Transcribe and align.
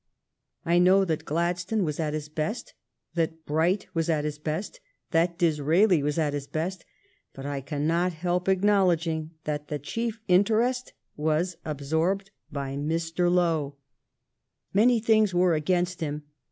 I 0.65 0.79
know 0.79 1.05
that 1.05 1.25
Gladstone 1.25 1.83
was 1.83 1.99
at 1.99 2.15
his 2.15 2.27
best, 2.27 2.73
that 3.13 3.45
Bright 3.45 3.85
was 3.93 4.09
at 4.09 4.25
his 4.25 4.39
best, 4.39 4.79
that 5.11 5.37
Disraeli 5.37 6.01
was 6.01 6.17
at 6.17 6.33
his 6.33 6.47
best, 6.47 6.83
but 7.33 7.45
I 7.45 7.61
cannot 7.61 8.11
help 8.13 8.47
acknow 8.47 8.87
ledging 8.87 9.29
that 9.43 9.67
the 9.67 9.77
chief 9.77 10.19
interest 10.27 10.93
was 11.15 11.55
absorbed 11.63 12.31
by 12.51 12.69
Mr. 12.75 13.15
256 13.15 13.15
THE 13.15 13.15
STORY 13.15 13.29
OF 13.29 13.35
GLADSTONE'S 13.35 13.35
LIFE 13.43 13.65
Lowe. 13.67 13.75
Many 14.73 14.99
things 14.99 15.33
were 15.35 15.53
against 15.53 16.01
him. 16.01 16.23